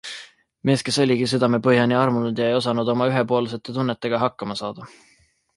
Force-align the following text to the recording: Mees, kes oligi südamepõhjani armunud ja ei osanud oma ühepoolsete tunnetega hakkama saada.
Mees, 0.69 0.83
kes 0.87 0.97
oligi 1.03 1.27
südamepõhjani 1.33 1.97
armunud 1.99 2.43
ja 2.45 2.49
ei 2.53 2.57
osanud 2.63 2.91
oma 2.95 3.09
ühepoolsete 3.13 3.79
tunnetega 3.79 4.25
hakkama 4.29 4.63
saada. 4.65 4.93